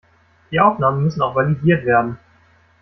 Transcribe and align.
Die 0.49 0.59
Aufnahmen 0.59 1.03
müssen 1.03 1.21
auch 1.21 1.35
validiert 1.35 1.85
werden. 1.85 2.17